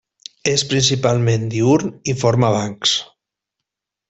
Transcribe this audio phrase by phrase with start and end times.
[0.51, 2.97] És principalment diürn i forma bancs.